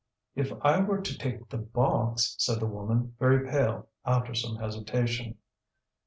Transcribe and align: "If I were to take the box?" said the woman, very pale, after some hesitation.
"If 0.33 0.51
I 0.63 0.79
were 0.79 0.99
to 0.99 1.15
take 1.15 1.49
the 1.49 1.59
box?" 1.59 2.35
said 2.39 2.59
the 2.59 2.65
woman, 2.65 3.15
very 3.19 3.47
pale, 3.47 3.87
after 4.03 4.33
some 4.33 4.55
hesitation. 4.55 5.37